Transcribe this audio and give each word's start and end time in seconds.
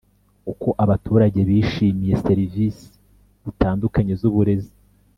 uko 0.51 0.69
abaturage 0.83 1.39
bishimiye 1.49 2.13
serivisi 2.25 2.85
zitandukanye 3.43 4.13
z 4.21 4.23
uburezi 4.29 4.73